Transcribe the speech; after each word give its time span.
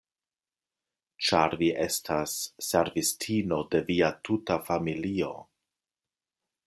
Ĉar 1.27 1.55
vi 1.59 1.67
estas 1.83 2.33
servistino 2.69 3.61
de 3.75 3.83
via 3.91 4.11
tuta 4.31 4.59
familio. 4.71 5.31